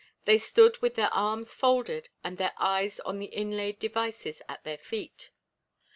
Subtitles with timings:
[0.25, 4.79] They stood with their arms folded and their eyes on the inlaid devices at their
[4.79, 5.29] feet.